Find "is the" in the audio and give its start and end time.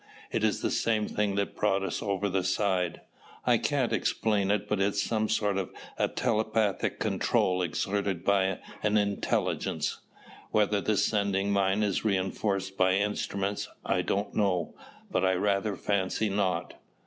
0.43-0.71